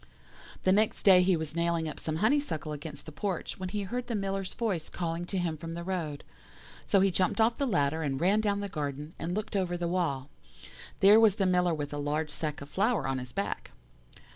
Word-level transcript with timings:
"The 0.63 0.71
next 0.71 1.03
day 1.03 1.21
he 1.21 1.37
was 1.37 1.55
nailing 1.55 1.87
up 1.87 1.99
some 1.99 2.15
honeysuckle 2.15 2.71
against 2.73 3.05
the 3.05 3.11
porch, 3.11 3.59
when 3.59 3.69
he 3.69 3.83
heard 3.83 4.07
the 4.07 4.15
Miller's 4.15 4.55
voice 4.55 4.89
calling 4.89 5.25
to 5.25 5.37
him 5.37 5.57
from 5.57 5.75
the 5.75 5.83
road. 5.83 6.23
So 6.87 7.01
he 7.01 7.11
jumped 7.11 7.39
off 7.39 7.59
the 7.59 7.67
ladder, 7.67 8.01
and 8.01 8.19
ran 8.19 8.41
down 8.41 8.61
the 8.61 8.67
garden, 8.67 9.13
and 9.19 9.35
looked 9.35 9.55
over 9.55 9.77
the 9.77 9.87
wall. 9.87 10.31
"There 11.01 11.19
was 11.19 11.35
the 11.35 11.45
Miller 11.45 11.75
with 11.75 11.93
a 11.93 11.99
large 11.99 12.31
sack 12.31 12.61
of 12.61 12.69
flour 12.69 13.07
on 13.07 13.19
his 13.19 13.31
back. 13.31 13.69